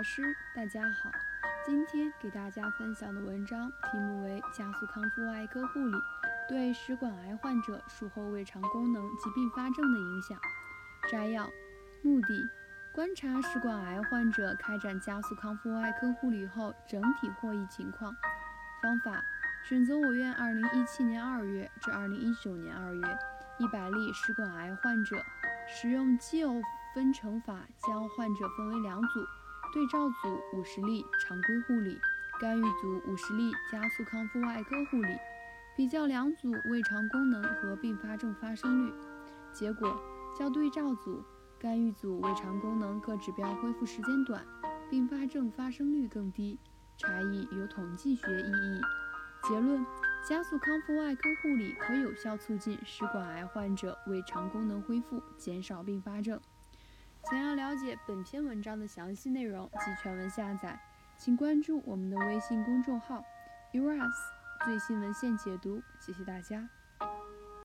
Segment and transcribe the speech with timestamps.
[0.00, 1.10] 老师，大家好。
[1.62, 5.92] 今天给大家分享的文章题目为《加速康复外科护理
[6.48, 10.38] 对食管癌患者术后胃肠功能及并发症的影响》。
[11.12, 11.44] 摘要：
[12.02, 12.48] 目的，
[12.94, 18.10] 观察食管癌患者开展加速康复外科护理后整体获益情况。
[18.82, 19.22] 方法：
[19.68, 23.18] 选择我院2017年2月至2019年2月
[23.58, 25.22] 100例食管癌患者，
[25.68, 26.54] 使用基偶
[26.94, 29.26] 分成法将患者分为两组。
[29.72, 31.96] 对照组五十例常规护理，
[32.40, 35.16] 干预组五十例加速康复外科护理，
[35.76, 38.92] 比较两组胃肠功能和并发症发生率。
[39.52, 40.00] 结果，
[40.36, 41.22] 较对照组、
[41.58, 44.44] 干预组胃肠功能各指标恢复时间短，
[44.90, 46.58] 并发症发生率更低，
[46.96, 48.80] 差异有统计学意义。
[49.48, 49.86] 结论：
[50.28, 56.40] 加速康复外科护理可有效促进食管癌患者胃肠功能恢复，减少并发症。
[57.30, 60.76] 想要了解本篇文章的详细内容及全文下载，
[61.16, 63.24] 请关注我们的微信公众号
[63.72, 64.10] “Uras
[64.64, 65.80] 最新文献解读”。
[66.00, 66.68] 谢谢大家。